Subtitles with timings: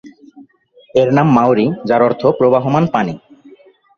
[0.95, 3.13] এর নাম মাওরি, যার অর্থ "প্রবাহমান পানি"।